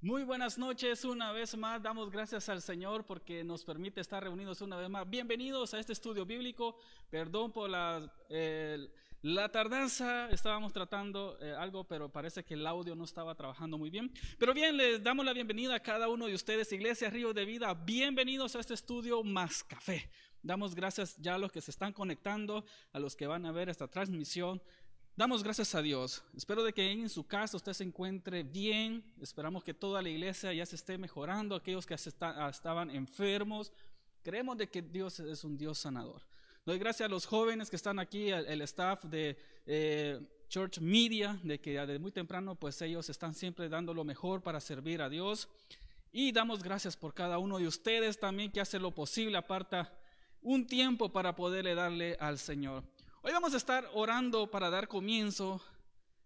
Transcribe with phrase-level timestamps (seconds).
[0.00, 4.62] Muy buenas noches, una vez más damos gracias al Señor porque nos permite estar reunidos
[4.62, 5.08] una vez más.
[5.10, 6.78] Bienvenidos a este estudio bíblico.
[7.10, 8.88] Perdón por la, eh,
[9.20, 13.90] la tardanza, estábamos tratando eh, algo, pero parece que el audio no estaba trabajando muy
[13.90, 14.12] bien.
[14.38, 17.74] Pero bien, les damos la bienvenida a cada uno de ustedes, Iglesia Río de Vida.
[17.74, 20.08] Bienvenidos a este estudio Más Café.
[20.46, 23.68] Damos gracias ya a los que se están conectando, a los que van a ver
[23.68, 24.62] esta transmisión.
[25.16, 26.22] Damos gracias a Dios.
[26.36, 29.02] Espero de que en su casa usted se encuentre bien.
[29.20, 31.56] Esperamos que toda la iglesia ya se esté mejorando.
[31.56, 33.72] Aquellos que estaban enfermos.
[34.22, 36.22] Creemos de que Dios es un Dios sanador.
[36.64, 39.36] Doy gracias a los jóvenes que están aquí, el staff de
[39.66, 44.42] eh, Church Media, de que desde muy temprano pues ellos están siempre dando lo mejor
[44.42, 45.48] para servir a Dios.
[46.12, 49.92] Y damos gracias por cada uno de ustedes también que hace lo posible, aparta
[50.46, 52.84] un tiempo para poderle darle al Señor.
[53.22, 55.60] Hoy vamos a estar orando para dar comienzo.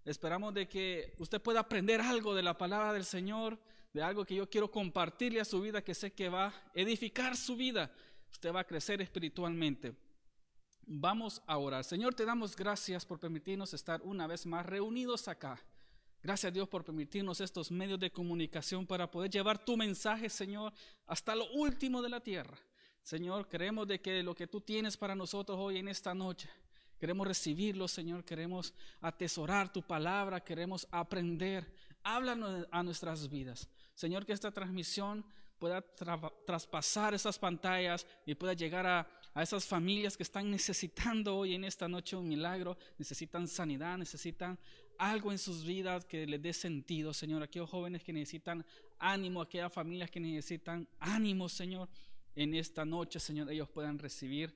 [0.04, 3.58] Esperamos de que usted pueda aprender algo de la palabra del Señor,
[3.94, 7.34] de algo que yo quiero compartirle a su vida, que sé que va a edificar
[7.34, 7.90] su vida.
[8.30, 9.96] Usted va a crecer espiritualmente.
[10.82, 11.82] Vamos a orar.
[11.82, 15.58] Señor, te damos gracias por permitirnos estar una vez más reunidos acá.
[16.22, 20.74] Gracias a Dios por permitirnos estos medios de comunicación para poder llevar tu mensaje, Señor,
[21.06, 22.58] hasta lo último de la tierra.
[23.02, 26.48] Señor, creemos de que lo que tú tienes para nosotros hoy en esta noche
[27.00, 28.26] Queremos recibirlo, Señor.
[28.26, 30.44] Queremos atesorar tu palabra.
[30.44, 31.66] Queremos aprender.
[32.02, 33.70] Háblanos a nuestras vidas.
[33.94, 35.24] Señor, que esta transmisión
[35.58, 35.82] pueda
[36.46, 41.64] traspasar esas pantallas y pueda llegar a, a, esas familias que están necesitando hoy en
[41.64, 44.58] esta noche un milagro, necesitan sanidad, necesitan
[44.98, 47.42] algo en sus vidas que les dé sentido, Señor.
[47.42, 48.64] Aquellos jóvenes que necesitan
[48.98, 51.88] ánimo, aquellas familias que necesitan ánimo, Señor,
[52.34, 54.54] en esta noche, Señor, ellos puedan recibir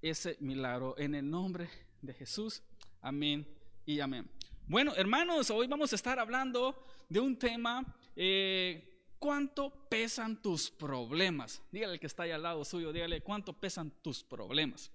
[0.00, 1.68] ese milagro en el nombre
[2.00, 2.62] de Jesús.
[3.00, 3.46] Amén
[3.84, 4.28] y amén.
[4.66, 7.84] Bueno, hermanos, hoy vamos a estar hablando de un tema,
[8.14, 11.62] eh, ¿cuánto pesan tus problemas?
[11.72, 14.90] Dígale al que está ahí al lado suyo, dígale, ¿cuánto pesan tus problemas?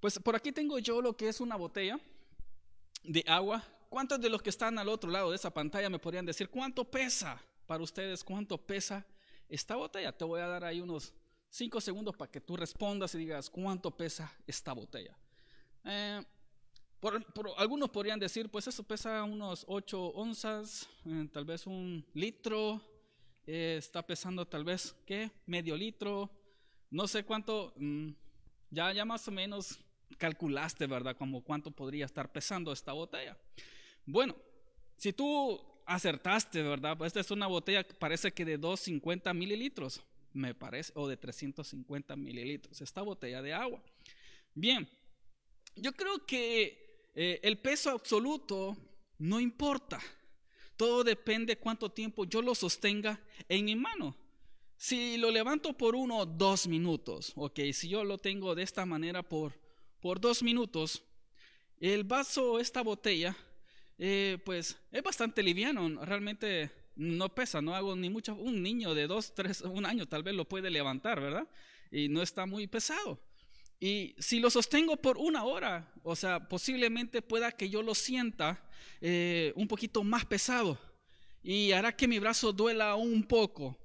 [0.00, 1.98] Pues por aquí tengo yo lo que es una botella
[3.02, 3.64] de agua.
[3.88, 6.84] ¿Cuántos de los que están al otro lado de esa pantalla me podrían decir cuánto
[6.84, 9.06] pesa para ustedes, cuánto pesa
[9.48, 10.12] esta botella?
[10.12, 11.12] Te voy a dar ahí unos
[11.50, 15.16] cinco segundos para que tú respondas y digas cuánto pesa esta botella.
[15.84, 16.22] Eh,
[17.00, 17.22] por,
[17.56, 22.80] algunos podrían decir, pues eso pesa unos 8 onzas, eh, tal vez un litro,
[23.46, 25.30] eh, está pesando tal vez, ¿qué?
[25.46, 26.30] Medio litro,
[26.90, 28.08] no sé cuánto, mm,
[28.70, 29.78] ya, ya más o menos
[30.18, 31.16] calculaste, ¿verdad?
[31.16, 33.36] Como cuánto podría estar pesando esta botella.
[34.04, 34.34] Bueno,
[34.96, 37.00] si tú acertaste, ¿verdad?
[37.06, 40.02] Esta es una botella que parece que de 250 mililitros
[40.32, 43.82] me parece, o de 350 mililitros, esta botella de agua.
[44.54, 44.86] Bien,
[45.76, 48.76] yo creo que eh, el peso absoluto
[49.18, 50.00] no importa.
[50.76, 54.14] Todo depende cuánto tiempo yo lo sostenga en mi mano.
[54.76, 58.84] Si lo levanto por uno o dos minutos, ok, si yo lo tengo de esta
[58.84, 59.54] manera por,
[60.00, 61.02] por dos minutos,
[61.80, 63.34] el vaso, esta botella,
[63.98, 69.06] eh, pues es bastante liviano, realmente no pesa, no hago ni mucho, un niño de
[69.06, 71.48] dos, tres, un año tal vez lo puede levantar, ¿verdad?
[71.90, 73.20] Y no está muy pesado.
[73.78, 78.64] Y si lo sostengo por una hora, o sea, posiblemente pueda que yo lo sienta
[79.00, 80.78] eh, un poquito más pesado
[81.42, 83.78] y hará que mi brazo duela un poco.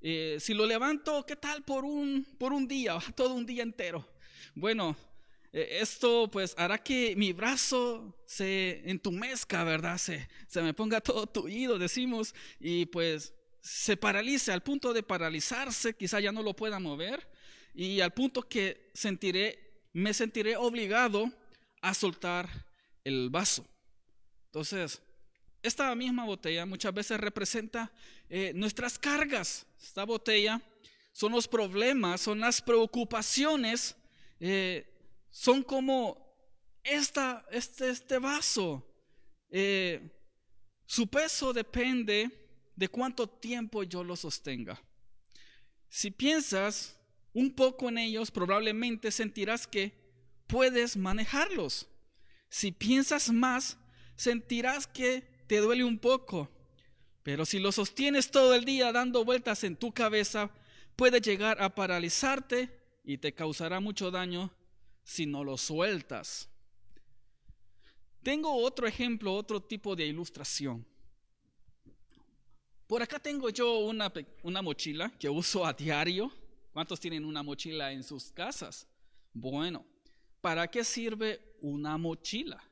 [0.00, 4.08] Eh, si lo levanto, ¿qué tal por un, por un día, todo un día entero?
[4.54, 4.96] Bueno,
[5.54, 9.98] esto pues hará que mi brazo se entumezca, ¿verdad?
[9.98, 15.94] Se, se me ponga todo tuido, decimos, y pues se paralice al punto de paralizarse,
[15.94, 17.30] quizá ya no lo pueda mover,
[17.72, 21.30] y al punto que sentiré, me sentiré obligado
[21.80, 22.48] a soltar
[23.04, 23.64] el vaso.
[24.46, 25.00] Entonces,
[25.62, 27.92] esta misma botella muchas veces representa
[28.28, 29.66] eh, nuestras cargas.
[29.80, 30.60] Esta botella
[31.12, 33.96] son los problemas, son las preocupaciones
[34.40, 34.93] eh,
[35.34, 36.38] son como
[36.84, 38.86] esta, este, este vaso.
[39.50, 40.00] Eh,
[40.86, 42.30] su peso depende
[42.76, 44.80] de cuánto tiempo yo lo sostenga.
[45.88, 47.00] Si piensas
[47.32, 49.92] un poco en ellos, probablemente sentirás que
[50.46, 51.88] puedes manejarlos.
[52.48, 53.76] Si piensas más,
[54.14, 56.48] sentirás que te duele un poco.
[57.24, 60.52] Pero si lo sostienes todo el día dando vueltas en tu cabeza,
[60.94, 62.70] puede llegar a paralizarte
[63.02, 64.54] y te causará mucho daño
[65.04, 66.48] si no lo sueltas.
[68.22, 70.84] Tengo otro ejemplo, otro tipo de ilustración.
[72.86, 74.12] Por acá tengo yo una,
[74.42, 76.32] una mochila que uso a diario.
[76.72, 78.86] ¿Cuántos tienen una mochila en sus casas?
[79.32, 79.84] Bueno,
[80.40, 82.62] ¿para qué sirve una mochila?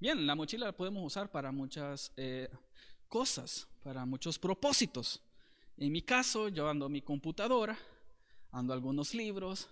[0.00, 2.48] Bien, la mochila la podemos usar para muchas eh,
[3.08, 5.20] cosas, para muchos propósitos.
[5.76, 7.78] En mi caso, yo ando mi computadora,
[8.50, 9.68] ando algunos libros,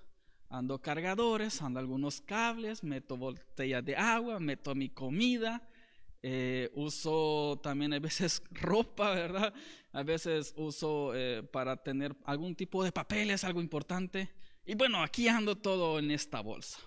[0.52, 5.66] ando cargadores, ando algunos cables, meto botellas de agua, meto mi comida,
[6.22, 9.54] eh, uso también a veces ropa, ¿verdad?
[9.92, 14.30] A veces uso eh, para tener algún tipo de papeles, algo importante.
[14.64, 16.78] Y bueno, aquí ando todo en esta bolsa.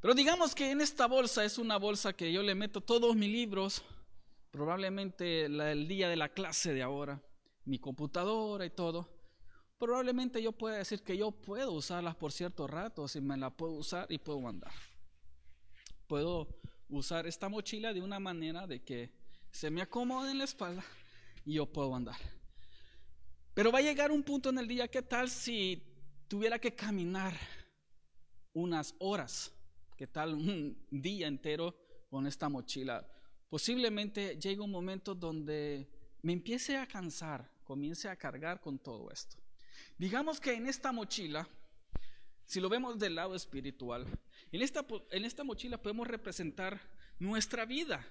[0.00, 3.30] Pero digamos que en esta bolsa es una bolsa que yo le meto todos mis
[3.30, 3.84] libros,
[4.50, 7.22] probablemente el día de la clase de ahora,
[7.66, 9.19] mi computadora y todo.
[9.80, 13.72] Probablemente yo pueda decir que yo puedo usarlas por cierto rato, si me la puedo
[13.72, 14.74] usar y puedo andar.
[16.06, 16.48] Puedo
[16.90, 19.10] usar esta mochila de una manera de que
[19.50, 20.84] se me acomode en la espalda
[21.46, 22.18] y yo puedo andar.
[23.54, 25.82] Pero va a llegar un punto en el día, ¿qué tal si
[26.28, 27.32] tuviera que caminar
[28.52, 29.50] unas horas?
[29.96, 31.74] ¿Qué tal un día entero
[32.10, 33.08] con esta mochila?
[33.48, 35.88] Posiblemente llegue un momento donde
[36.20, 39.40] me empiece a cansar, comience a cargar con todo esto.
[39.98, 41.48] Digamos que en esta mochila,
[42.46, 44.06] si lo vemos del lado espiritual,
[44.52, 46.80] en esta, en esta mochila podemos representar
[47.18, 48.06] nuestra vida.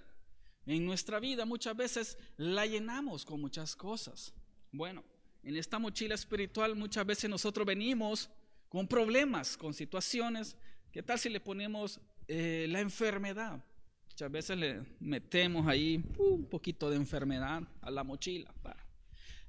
[0.66, 4.34] En nuestra vida muchas veces la llenamos con muchas cosas.
[4.72, 5.04] Bueno,
[5.44, 8.30] en esta mochila espiritual muchas veces nosotros venimos
[8.68, 10.56] con problemas, con situaciones.
[10.92, 13.64] ¿Qué tal si le ponemos eh, la enfermedad?
[14.10, 18.54] Muchas veces le metemos ahí un poquito de enfermedad a la mochila.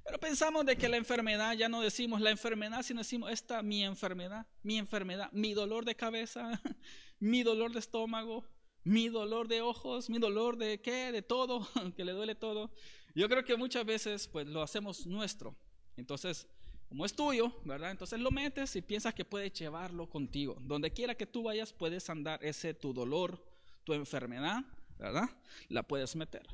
[0.03, 3.83] Pero pensamos de que la enfermedad, ya no decimos la enfermedad, sino decimos esta mi
[3.83, 6.59] enfermedad, mi enfermedad, mi dolor de cabeza,
[7.19, 8.45] mi dolor de estómago,
[8.83, 12.71] mi dolor de ojos, mi dolor de qué, de todo, que le duele todo.
[13.13, 15.55] Yo creo que muchas veces pues lo hacemos nuestro.
[15.97, 16.47] Entonces,
[16.89, 17.91] como es tuyo, ¿verdad?
[17.91, 20.57] Entonces lo metes y piensas que puedes llevarlo contigo.
[20.61, 23.41] Donde quiera que tú vayas puedes andar ese tu dolor,
[23.83, 24.63] tu enfermedad,
[24.97, 25.29] ¿verdad?
[25.69, 26.45] La puedes meter.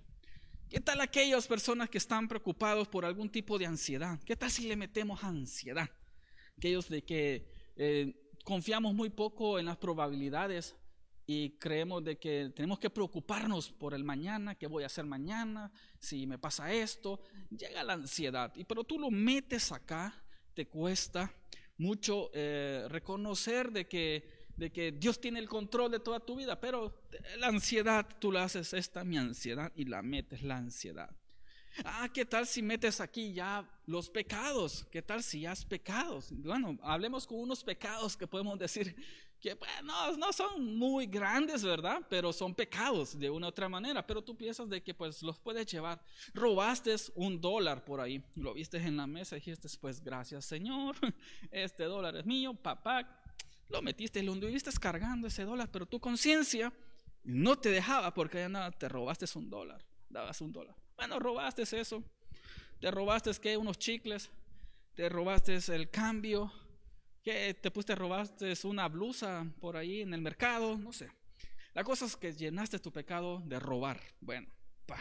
[0.69, 4.19] ¿Qué tal aquellas personas que están preocupados por algún tipo de ansiedad?
[4.25, 5.89] ¿Qué tal si le metemos ansiedad?
[6.57, 7.47] Aquellos de que
[7.77, 10.75] eh, confiamos muy poco en las probabilidades
[11.25, 15.71] y creemos de que tenemos que preocuparnos por el mañana, qué voy a hacer mañana,
[15.99, 18.53] si me pasa esto, llega la ansiedad.
[18.57, 20.21] Y pero tú lo metes acá,
[20.53, 21.33] te cuesta
[21.77, 26.59] mucho eh, reconocer de que de que Dios tiene el control de toda tu vida,
[26.59, 26.93] pero
[27.37, 31.15] la ansiedad, tú la haces esta, mi ansiedad, y la metes la ansiedad.
[31.85, 34.85] Ah, ¿qué tal si metes aquí ya los pecados?
[34.91, 36.29] ¿Qué tal si ya has pecados?
[36.31, 38.95] Bueno, hablemos con unos pecados que podemos decir
[39.39, 42.01] que pues, no, no son muy grandes, ¿verdad?
[42.09, 44.05] Pero son pecados de una u otra manera.
[44.05, 46.01] Pero tú piensas de que pues los puedes llevar.
[46.33, 50.95] Robaste un dólar por ahí, lo viste en la mesa y dijiste pues gracias Señor,
[51.51, 53.16] este dólar es mío, papá,
[53.69, 56.71] lo metiste, lo anduviste cargando ese dólar, pero tu conciencia
[57.23, 60.75] no te dejaba porque ya nada, te robaste un dólar, dabas un dólar.
[60.95, 62.03] Bueno, robaste eso,
[62.79, 64.29] te robaste que unos chicles,
[64.95, 66.51] te robaste el cambio,
[67.23, 71.11] que te pusiste, robaste una blusa por ahí en el mercado, no sé.
[71.73, 74.01] La cosa es que llenaste tu pecado de robar.
[74.21, 74.47] Bueno,
[74.85, 74.97] pa.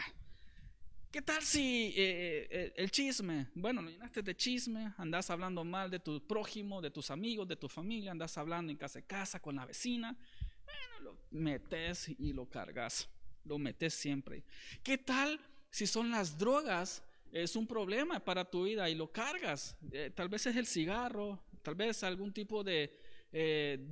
[1.11, 3.47] ¿Qué tal si eh, eh, el chisme?
[3.55, 7.55] Bueno, lo llenaste de chisme, andas hablando mal de tu prójimo, de tus amigos, de
[7.55, 10.17] tu familia, andas hablando en casa de casa con la vecina.
[10.65, 13.09] Bueno, lo metes y lo cargas,
[13.45, 14.43] lo metes siempre.
[14.83, 15.39] ¿Qué tal
[15.71, 17.01] si son las drogas?
[17.31, 19.77] Es un problema para tu vida y lo cargas.
[19.93, 22.99] Eh, tal vez es el cigarro, tal vez algún tipo de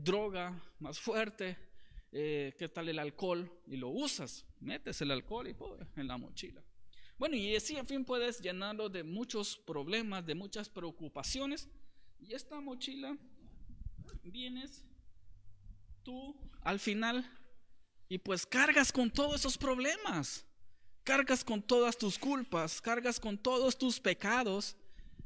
[0.04, 1.58] droga más fuerte.
[2.12, 3.50] ¿Qué tal el alcohol?
[3.68, 5.56] Y lo usas, metes el alcohol y
[6.00, 6.62] en la mochila.
[7.18, 11.70] Bueno, y así, en fin, puedes llenarlo de muchos problemas, de muchas preocupaciones.
[12.20, 13.18] Y esta mochila,
[14.24, 14.84] vienes
[16.04, 17.30] tú al final
[18.10, 20.46] y pues cargas con todos esos problemas.
[21.04, 24.76] Cargas con todas tus culpas, cargas con todos tus pecados,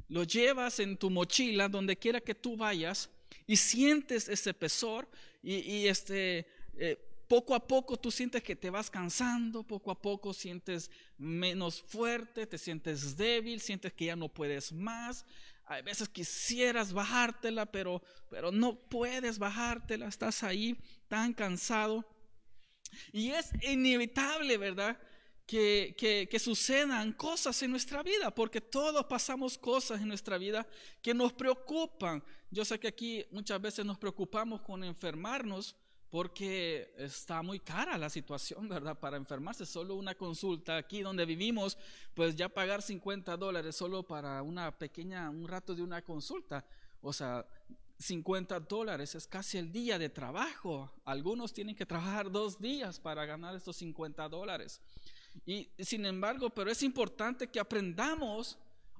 [0.08, 3.08] lo llevas en tu mochila donde quiera que tú vayas
[3.46, 5.08] y sientes ese pesor
[5.42, 10.34] y, este, eh, poco a poco tú sientes que te vas cansando, poco a poco
[10.34, 15.24] sientes menos fuerte, te sientes débil, sientes que ya no puedes más.
[15.64, 22.04] A veces quisieras bajártela, pero, pero no puedes bajártela, estás ahí tan cansado.
[23.12, 24.98] Y es inevitable, ¿verdad?
[25.46, 30.66] Que, que, que, sucedan cosas en nuestra vida, porque todos pasamos cosas en nuestra vida
[31.00, 32.24] que nos preocupan.
[32.50, 35.76] Yo sé que aquí muchas veces nos preocupamos con enfermarnos,
[36.10, 38.98] porque está muy cara la situación, ¿verdad?
[38.98, 41.78] Para enfermarse, solo una consulta aquí donde vivimos,
[42.14, 46.64] pues ya pagar 50 dólares solo para una pequeña, un rato de una consulta,
[47.02, 47.46] O sea,
[47.98, 50.90] 50 dólares es casi el día de trabajo.
[51.04, 54.80] Algunos tienen que trabajar dos días para ganar estos 50 dólares.
[55.46, 58.58] Y sin embargo, pero es importante que aprendamos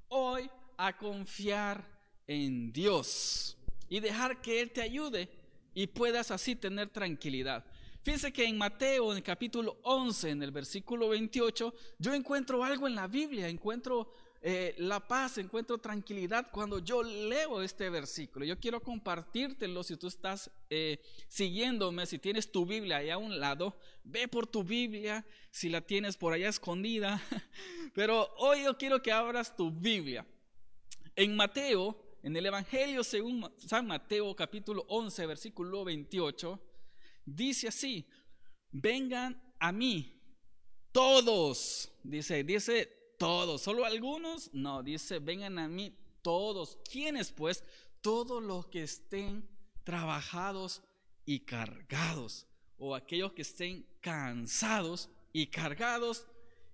[0.09, 1.85] hoy a confiar
[2.27, 3.57] en Dios
[3.89, 5.40] y dejar que Él te ayude
[5.75, 7.65] y puedas así tener tranquilidad.
[8.03, 12.87] Fíjense que en Mateo, en el capítulo 11, en el versículo 28, yo encuentro algo
[12.87, 14.11] en la Biblia, encuentro
[14.43, 18.47] eh, la paz, encuentro tranquilidad cuando yo leo este versículo.
[18.47, 23.39] Yo quiero compartírtelo si tú estás eh, siguiéndome, si tienes tu Biblia ahí a un
[23.39, 27.23] lado, ve por tu Biblia, si la tienes por allá escondida.
[27.95, 30.25] Pero hoy yo quiero que abras tu Biblia.
[31.17, 36.61] En Mateo, en el Evangelio según San Mateo capítulo 11, versículo 28,
[37.25, 38.07] dice así,
[38.71, 40.21] vengan a mí
[40.93, 46.79] todos, dice, dice todos, solo algunos, no, dice, vengan a mí todos.
[46.91, 47.65] ¿Quiénes pues?
[48.01, 49.49] Todos los que estén
[49.85, 50.83] trabajados
[51.25, 52.47] y cargados,
[52.79, 56.27] o aquellos que estén cansados y cargados.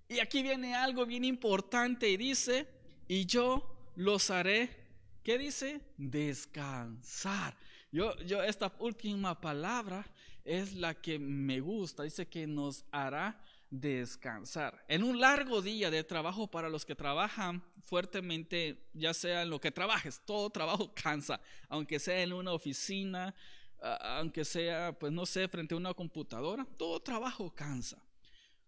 [0.07, 2.67] Y aquí viene algo bien importante y dice,
[3.07, 4.86] y yo los haré,
[5.27, 5.81] ¿qué dice?
[5.97, 7.53] Descansar.
[7.91, 10.09] Yo, yo, esta última palabra
[10.45, 13.37] es la que me gusta, dice que nos hará
[13.69, 14.85] descansar.
[14.87, 19.59] En un largo día de trabajo para los que trabajan fuertemente, ya sea en lo
[19.59, 23.35] que trabajes, todo trabajo cansa, aunque sea en una oficina,
[23.81, 28.01] aunque sea, pues no sé, frente a una computadora, todo trabajo cansa.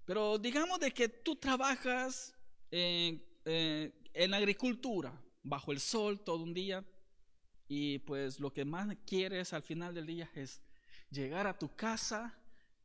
[0.03, 2.33] Pero digamos de que tú trabajas
[2.69, 6.85] en, eh, en agricultura, bajo el sol todo un día,
[7.67, 10.61] y pues lo que más quieres al final del día es
[11.11, 12.35] llegar a tu casa,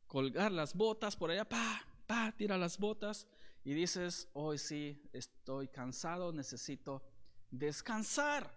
[0.05, 3.27] colgar las botas por allá, pa, pa, tira las botas
[3.63, 7.03] y dices, hoy sí, estoy cansado, necesito
[7.49, 8.53] descansar.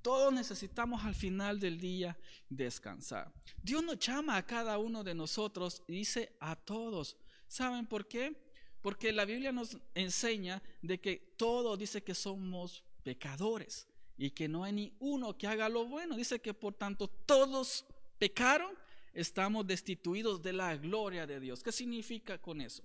[0.00, 2.16] Todos necesitamos al final del día
[2.48, 3.32] descansar.
[3.62, 7.16] Dios nos llama a cada uno de nosotros y dice a todos.
[7.48, 8.52] ¿Saben por qué?
[8.80, 14.64] Porque la Biblia nos enseña de que todo dice que somos pecadores y que no
[14.64, 16.16] hay ni uno que haga lo bueno.
[16.16, 17.84] Dice que por tanto todos
[18.18, 18.72] pecaron
[19.12, 21.62] estamos destituidos de la gloria de Dios.
[21.62, 22.82] ¿Qué significa con eso?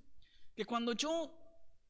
[0.55, 1.33] Que cuando yo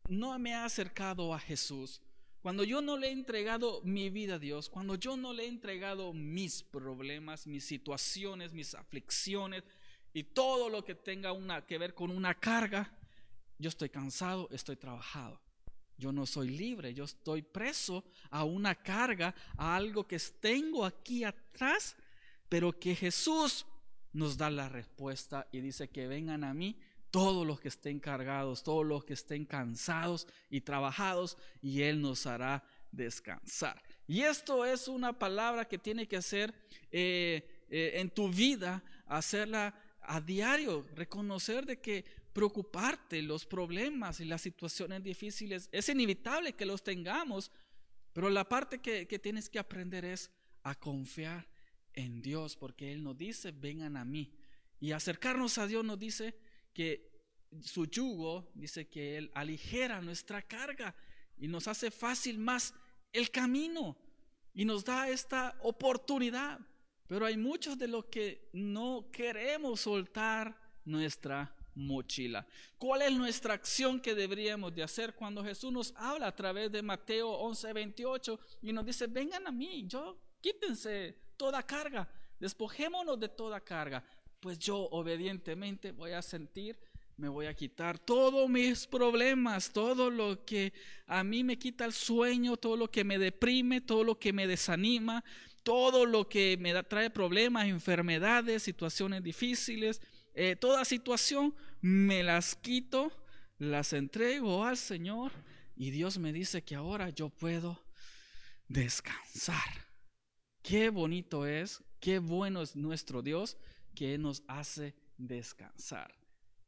[0.07, 2.01] no me he acercado a Jesús,
[2.41, 5.47] cuando yo no le he entregado mi vida a Dios, cuando yo no le he
[5.47, 9.63] entregado mis problemas, mis situaciones, mis aflicciones
[10.13, 12.97] y todo lo que tenga una, que ver con una carga,
[13.57, 15.41] yo estoy cansado, estoy trabajado.
[15.99, 21.25] Yo no soy libre, yo estoy preso a una carga, a algo que tengo aquí
[21.25, 21.97] atrás,
[22.47, 23.65] pero que Jesús
[24.13, 26.77] nos da la respuesta y dice que vengan a mí
[27.11, 32.25] todos los que estén cargados, todos los que estén cansados y trabajados, y Él nos
[32.25, 33.81] hará descansar.
[34.07, 36.53] Y esto es una palabra que tiene que hacer
[36.91, 44.25] eh, eh, en tu vida, hacerla a diario, reconocer de que preocuparte, los problemas y
[44.25, 47.51] las situaciones difíciles, es inevitable que los tengamos,
[48.13, 50.31] pero la parte que, que tienes que aprender es
[50.63, 51.47] a confiar
[51.93, 54.33] en Dios, porque Él nos dice, vengan a mí.
[54.79, 56.35] Y acercarnos a Dios nos dice
[56.73, 57.09] que
[57.61, 60.95] su yugo, dice que Él aligera nuestra carga
[61.37, 62.73] y nos hace fácil más
[63.11, 63.97] el camino
[64.53, 66.59] y nos da esta oportunidad.
[67.07, 70.55] Pero hay muchos de los que no queremos soltar
[70.85, 72.45] nuestra mochila.
[72.77, 76.81] ¿Cuál es nuestra acción que deberíamos de hacer cuando Jesús nos habla a través de
[76.81, 82.07] Mateo 11, 28 y nos dice, vengan a mí, yo quítense toda carga,
[82.39, 84.03] despojémonos de toda carga.
[84.39, 86.79] Pues yo obedientemente voy a sentir,
[87.17, 90.71] me voy a quitar todos mis problemas, todo lo que
[91.05, 94.47] a mí me quita el sueño, todo lo que me deprime, todo lo que me
[94.47, 95.25] desanima,
[95.63, 100.01] todo lo que me trae problemas, enfermedades, situaciones difíciles,
[100.41, 103.11] eh, toda situación, me las quito,
[103.57, 105.33] las entrego al Señor
[105.75, 107.83] y Dios me dice que ahora yo puedo
[108.69, 109.85] descansar.
[110.61, 113.57] Qué bonito es, qué bueno es nuestro Dios
[113.93, 116.15] que nos hace descansar.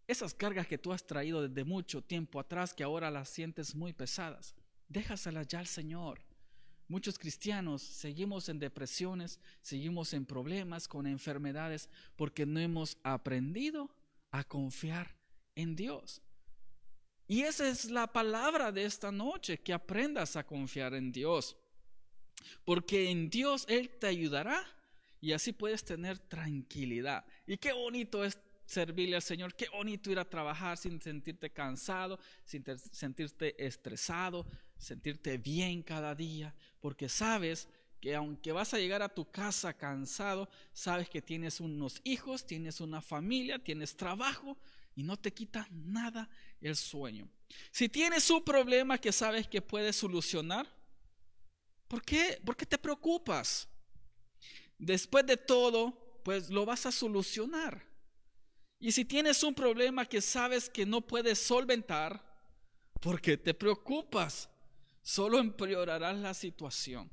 [0.05, 3.93] Esas cargas que tú has traído desde mucho tiempo atrás, que ahora las sientes muy
[3.93, 4.53] pesadas,
[4.89, 6.19] déjaselas ya al Señor.
[6.91, 13.89] Muchos cristianos seguimos en depresiones, seguimos en problemas, con enfermedades, porque no hemos aprendido
[14.29, 15.15] a confiar
[15.55, 16.21] en Dios.
[17.29, 21.55] Y esa es la palabra de esta noche, que aprendas a confiar en Dios.
[22.65, 24.61] Porque en Dios Él te ayudará
[25.21, 27.23] y así puedes tener tranquilidad.
[27.47, 32.19] Y qué bonito es servirle al Señor, qué bonito ir a trabajar sin sentirte cansado,
[32.43, 34.45] sin sentirte estresado,
[34.81, 37.67] sentirte bien cada día, porque sabes
[38.01, 42.81] que aunque vas a llegar a tu casa cansado, sabes que tienes unos hijos, tienes
[42.81, 44.57] una familia, tienes trabajo
[44.95, 46.27] y no te quita nada
[46.59, 47.29] el sueño.
[47.71, 50.67] Si tienes un problema que sabes que puedes solucionar,
[51.87, 53.67] ¿por qué, ¿Por qué te preocupas?
[54.79, 57.85] Después de todo, pues lo vas a solucionar.
[58.79, 62.19] Y si tienes un problema que sabes que no puedes solventar,
[62.99, 64.49] ¿por qué te preocupas?
[65.01, 67.09] Solo empeorarás la situación.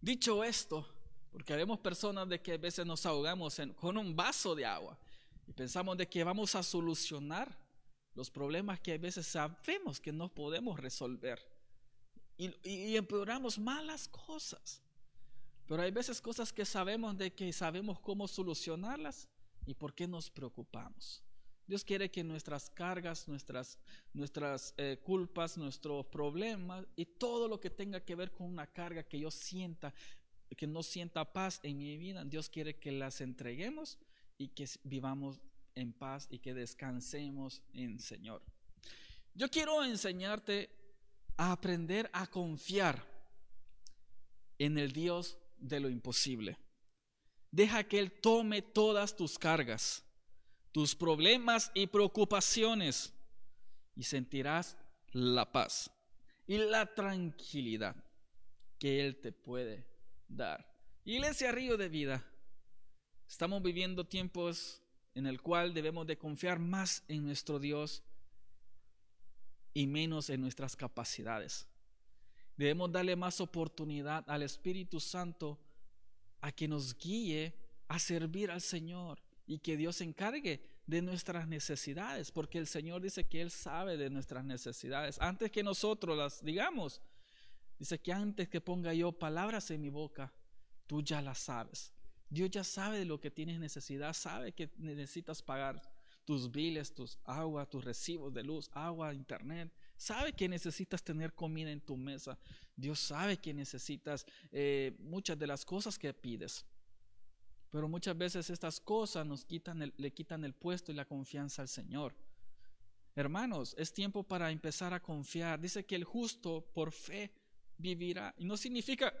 [0.00, 0.86] Dicho esto,
[1.30, 4.98] porque vemos personas de que a veces nos ahogamos con un vaso de agua
[5.46, 7.56] y pensamos de que vamos a solucionar
[8.14, 11.40] los problemas que a veces sabemos que no podemos resolver
[12.36, 14.82] y, y empeoramos malas cosas.
[15.66, 19.28] Pero hay veces cosas que sabemos de que sabemos cómo solucionarlas
[19.66, 21.22] ¿Y por qué nos preocupamos?
[21.70, 23.78] Dios quiere que nuestras cargas, nuestras,
[24.12, 29.04] nuestras eh, culpas, nuestros problemas y todo lo que tenga que ver con una carga
[29.04, 29.94] que yo sienta,
[30.56, 34.00] que no sienta paz en mi vida, Dios quiere que las entreguemos
[34.36, 35.40] y que vivamos
[35.76, 38.42] en paz y que descansemos en Señor.
[39.32, 40.70] Yo quiero enseñarte
[41.36, 43.00] a aprender a confiar
[44.58, 46.58] en el Dios de lo imposible.
[47.52, 50.04] Deja que Él tome todas tus cargas,
[50.72, 53.12] tus problemas y preocupaciones
[53.96, 54.76] y sentirás
[55.12, 55.90] la paz
[56.46, 57.96] y la tranquilidad
[58.78, 59.86] que Él te puede
[60.28, 60.66] dar.
[61.04, 62.24] Iglesia Río de Vida,
[63.28, 64.82] estamos viviendo tiempos
[65.14, 68.02] en el cual debemos de confiar más en nuestro Dios
[69.74, 71.66] y menos en nuestras capacidades.
[72.56, 75.58] Debemos darle más oportunidad al Espíritu Santo
[76.40, 77.54] a que nos guíe
[77.88, 79.20] a servir al Señor
[79.50, 83.96] y que Dios se encargue de nuestras necesidades, porque el Señor dice que Él sabe
[83.96, 85.20] de nuestras necesidades.
[85.20, 87.00] Antes que nosotros las digamos,
[87.76, 90.32] dice que antes que ponga yo palabras en mi boca,
[90.86, 91.92] tú ya las sabes.
[92.28, 95.82] Dios ya sabe de lo que tienes necesidad, sabe que necesitas pagar
[96.24, 101.72] tus biles, tus agua, tus recibos de luz, agua, internet, sabe que necesitas tener comida
[101.72, 102.38] en tu mesa.
[102.76, 106.64] Dios sabe que necesitas eh, muchas de las cosas que pides.
[107.70, 111.68] Pero muchas veces estas cosas nos quitan le quitan el puesto y la confianza al
[111.68, 112.14] Señor.
[113.14, 115.60] Hermanos, es tiempo para empezar a confiar.
[115.60, 117.32] Dice que el justo por fe
[117.76, 118.34] vivirá.
[118.38, 119.12] Y no significa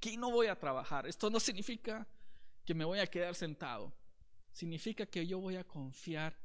[0.00, 1.06] que no voy a trabajar.
[1.06, 2.06] Esto no significa
[2.64, 3.92] que me voy a quedar sentado.
[4.52, 6.36] Significa que yo voy a confiar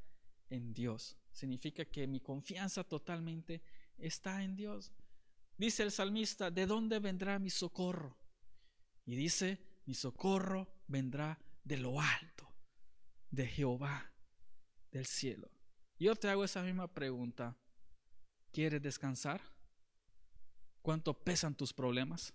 [0.50, 3.62] en Dios significa que mi confianza totalmente
[3.98, 4.92] está en Dios.
[5.58, 8.18] Dice el salmista, ¿de dónde vendrá mi socorro?
[9.06, 12.52] Y dice, mi socorro vendrá de lo alto,
[13.32, 14.12] de Jehová,
[14.92, 15.50] del cielo.
[15.98, 17.56] Yo te hago esa misma pregunta.
[18.52, 19.42] ¿Quieres descansar?
[20.82, 22.34] ¿Cuánto pesan tus problemas?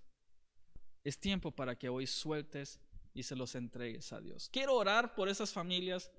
[1.02, 2.80] Es tiempo para que hoy sueltes
[3.12, 4.48] y se los entregues a Dios.
[4.50, 6.10] Quiero orar por esas familias,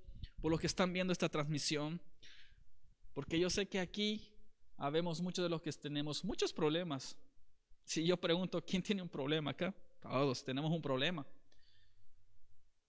[0.41, 2.01] por los que están viendo esta transmisión.
[3.13, 4.29] Porque yo sé que aquí
[4.77, 7.17] habemos muchos de los que tenemos muchos problemas.
[7.85, 9.73] Si yo pregunto, ¿quién tiene un problema acá?
[10.01, 11.25] Todos tenemos un problema.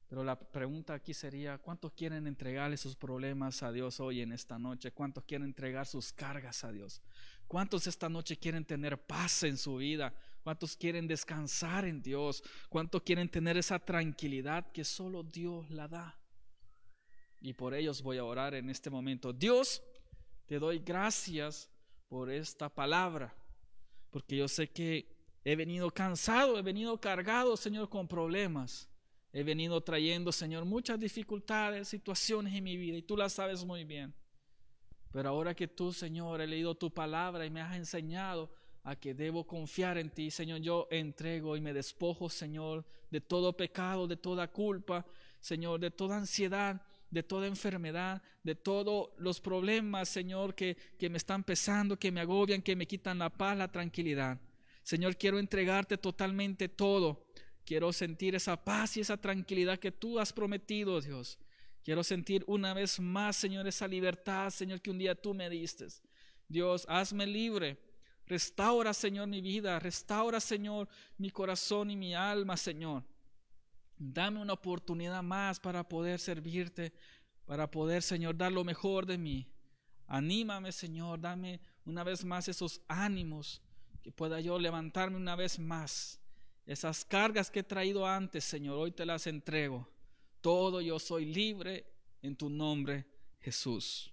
[0.08, 4.58] Pero la pregunta aquí sería, ¿cuántos quieren entregarle sus problemas a Dios hoy en esta
[4.58, 4.92] noche?
[4.92, 7.02] ¿Cuántos quieren entregar sus cargas a Dios?
[7.48, 10.14] ¿Cuántos esta noche quieren tener paz en su vida?
[10.44, 12.44] ¿Cuántos quieren descansar en Dios?
[12.68, 16.16] ¿Cuántos quieren tener esa tranquilidad que solo Dios la da?
[17.40, 19.32] Y por ellos voy a orar en este momento.
[19.32, 19.82] Dios,
[20.46, 21.68] te doy gracias
[22.08, 23.34] por esta palabra,
[24.10, 25.08] porque yo sé que
[25.44, 28.88] he venido cansado, he venido cargado, Señor, con problemas.
[29.36, 33.84] He venido trayendo, Señor, muchas dificultades, situaciones en mi vida, y tú las sabes muy
[33.84, 34.14] bien.
[35.12, 38.50] Pero ahora que tú, Señor, he leído tu palabra y me has enseñado
[38.82, 43.54] a que debo confiar en ti, Señor, yo entrego y me despojo, Señor, de todo
[43.54, 45.04] pecado, de toda culpa,
[45.38, 51.18] Señor, de toda ansiedad de toda enfermedad, de todos los problemas, Señor, que, que me
[51.18, 54.40] están pesando, que me agobian, que me quitan la paz, la tranquilidad.
[54.82, 57.25] Señor, quiero entregarte totalmente todo.
[57.66, 61.36] Quiero sentir esa paz y esa tranquilidad que tú has prometido, Dios.
[61.82, 65.88] Quiero sentir una vez más, Señor, esa libertad, Señor, que un día tú me diste.
[66.46, 67.76] Dios, hazme libre.
[68.26, 69.80] Restaura, Señor, mi vida.
[69.80, 73.02] Restaura, Señor, mi corazón y mi alma, Señor.
[73.98, 76.92] Dame una oportunidad más para poder servirte,
[77.46, 79.48] para poder, Señor, dar lo mejor de mí.
[80.06, 83.60] Anímame, Señor, dame una vez más esos ánimos,
[84.02, 86.20] que pueda yo levantarme una vez más.
[86.66, 89.88] Esas cargas que he traído antes, Señor, hoy te las entrego.
[90.40, 91.86] Todo yo soy libre
[92.22, 93.06] en tu nombre,
[93.40, 94.12] Jesús.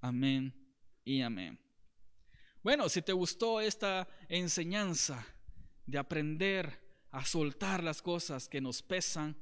[0.00, 0.54] Amén
[1.04, 1.58] y amén.
[2.62, 5.26] Bueno, si te gustó esta enseñanza,
[5.90, 9.36] de aprender a soltar las cosas que nos pesan.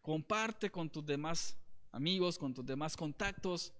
[0.00, 1.56] Comparte con tus demás
[1.90, 3.72] amigos, con tus demás contactos.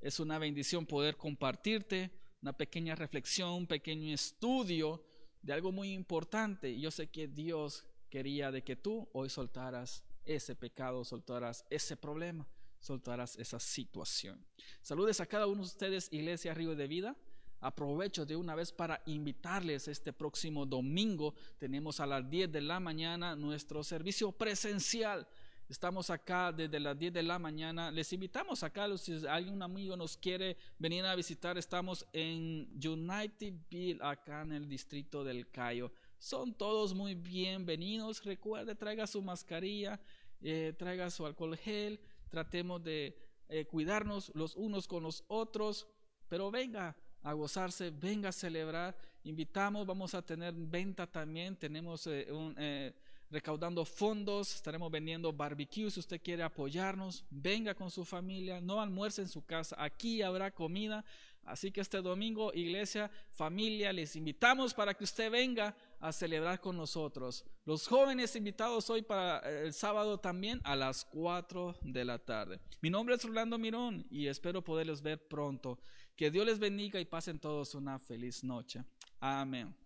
[0.00, 5.02] Es una bendición poder compartirte una pequeña reflexión, un pequeño estudio
[5.44, 6.78] de algo muy importante.
[6.80, 12.46] Yo sé que Dios quería de que tú hoy soltaras ese pecado, soltaras ese problema,
[12.80, 14.42] soltaras esa situación.
[14.80, 17.14] Saludes a cada uno de ustedes, Iglesia Río de Vida.
[17.60, 21.34] Aprovecho de una vez para invitarles este próximo domingo.
[21.58, 25.26] Tenemos a las 10 de la mañana nuestro servicio presencial.
[25.68, 27.90] Estamos acá desde las 10 de la mañana.
[27.90, 34.42] Les invitamos acá, si algún amigo nos quiere venir a visitar, estamos en Unitedville, acá
[34.42, 35.90] en el distrito del Cayo.
[36.18, 38.22] Son todos muy bienvenidos.
[38.24, 39.98] Recuerde, traiga su mascarilla,
[40.42, 41.98] eh, traiga su alcohol gel.
[42.28, 43.16] Tratemos de
[43.48, 45.88] eh, cuidarnos los unos con los otros.
[46.28, 48.96] Pero venga, a gozarse, venga a celebrar.
[49.24, 52.26] Invitamos, vamos a tener venta también, tenemos eh,
[52.58, 52.92] eh,
[53.34, 59.22] recaudando fondos, estaremos vendiendo barbecue si usted quiere apoyarnos, venga con su familia, no almuerce
[59.22, 61.04] en su casa, aquí habrá comida.
[61.42, 66.74] Así que este domingo, iglesia, familia, les invitamos para que usted venga a celebrar con
[66.76, 67.44] nosotros.
[67.66, 72.60] Los jóvenes invitados hoy para eh, el sábado también a las 4 de la tarde.
[72.80, 75.78] Mi nombre es Rolando Mirón y espero poderlos ver pronto.
[76.16, 78.82] Que Dios les bendiga y pasen todos una feliz noche.
[79.20, 79.83] Amén.